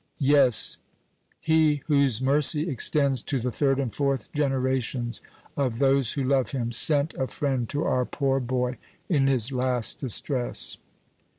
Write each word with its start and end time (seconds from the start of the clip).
Yes; 0.17 0.79
He 1.39 1.83
whose 1.85 2.23
mercy 2.23 2.67
extends 2.67 3.21
to 3.21 3.39
the 3.39 3.51
third 3.51 3.79
and 3.79 3.93
fourth 3.93 4.33
generations 4.33 5.21
of 5.55 5.77
those 5.77 6.13
who 6.13 6.23
love 6.23 6.53
him, 6.53 6.71
sent 6.71 7.13
a 7.13 7.27
friend 7.27 7.69
to 7.69 7.83
our 7.83 8.05
poor 8.05 8.39
boy 8.39 8.79
in 9.09 9.27
his 9.27 9.51
last 9.51 9.99
distress. 9.99 10.79